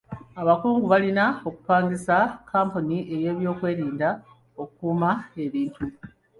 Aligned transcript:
Abakungu 0.41 0.85
balina 0.93 1.25
okupangisa 1.47 2.15
kkampuni 2.43 2.97
y'ebyokwerinda 3.23 4.09
okukuuma 4.61 5.11
ebintu. 5.43 5.83